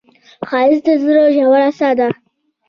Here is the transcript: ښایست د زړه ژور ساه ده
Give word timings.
ښایست 0.47 0.83
د 0.87 0.89
زړه 1.03 1.23
ژور 1.35 1.61
ساه 1.77 1.93
ده 1.99 2.07